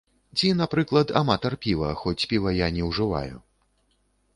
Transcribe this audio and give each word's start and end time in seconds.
Ці, 0.37 0.47
напрыклад, 0.61 1.07
аматар 1.21 1.57
піва, 1.67 1.93
хоць 2.03 2.17
піва 2.35 2.59
я 2.65 2.75
не 2.79 2.83
ўжываю. 2.93 3.35